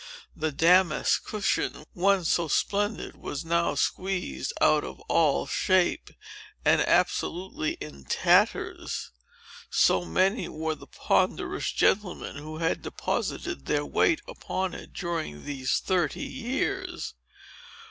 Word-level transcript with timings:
The 0.35 0.51
damask 0.51 1.23
cushion, 1.23 1.83
once 1.93 2.29
so 2.29 2.47
splendid, 2.47 3.15
was 3.17 3.45
now 3.45 3.75
squeezed 3.75 4.51
out 4.59 4.83
of 4.83 4.99
all 5.01 5.45
shape, 5.45 6.09
and 6.65 6.81
absolutely 6.81 7.73
in 7.73 8.05
tatters, 8.05 9.11
so 9.69 10.03
many 10.03 10.49
were 10.49 10.73
the 10.73 10.87
ponderous 10.87 11.71
gentlemen 11.71 12.37
who 12.37 12.57
had 12.57 12.81
deposited 12.81 13.67
their 13.67 13.85
weight 13.85 14.21
upon 14.27 14.73
it, 14.73 14.91
during 14.91 15.45
these 15.45 15.77
thirty 15.77 16.25
years. 16.25 17.13